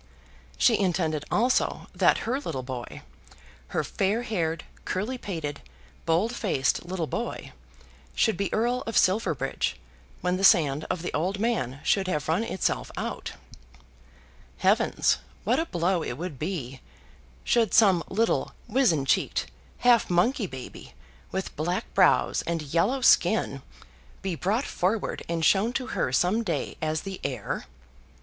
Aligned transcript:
She 0.57 0.79
intended 0.79 1.25
also 1.29 1.85
that 1.93 2.25
her 2.25 2.39
little 2.39 2.63
boy, 2.63 3.03
her 3.67 3.83
fair 3.83 4.23
haired, 4.23 4.63
curly 4.83 5.19
pated, 5.19 5.61
bold 6.07 6.33
faced 6.33 6.83
little 6.83 7.05
boy, 7.05 7.51
should 8.15 8.35
be 8.35 8.51
Earl 8.51 8.81
of 8.87 8.97
Silverbridge 8.97 9.75
when 10.21 10.37
the 10.37 10.43
sand 10.43 10.87
of 10.89 11.03
the 11.03 11.13
old 11.13 11.37
man 11.37 11.81
should 11.83 12.07
have 12.07 12.27
run 12.27 12.43
itself 12.43 12.89
out. 12.97 13.33
Heavens, 14.57 15.19
what 15.43 15.59
a 15.59 15.67
blow 15.67 15.99
would 15.99 16.19
it 16.31 16.39
be, 16.39 16.81
should 17.43 17.71
some 17.71 18.03
little 18.09 18.53
wizen 18.67 19.05
cheeked 19.05 19.51
half 19.77 20.09
monkey 20.09 20.47
baby, 20.47 20.95
with 21.31 21.55
black 21.55 21.93
brows, 21.93 22.41
and 22.47 22.63
yellow 22.73 23.01
skin, 23.01 23.61
be 24.23 24.33
brought 24.33 24.65
forward 24.65 25.21
and 25.29 25.45
shown 25.45 25.73
to 25.73 25.85
her 25.93 26.11
some 26.11 26.41
day 26.43 26.75
as 26.81 27.01
the 27.01 27.21
heir! 27.23 27.65